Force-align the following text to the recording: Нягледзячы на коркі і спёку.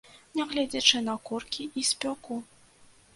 Нягледзячы 0.37 1.01
на 1.09 1.15
коркі 1.31 1.67
і 1.83 1.83
спёку. 1.91 2.39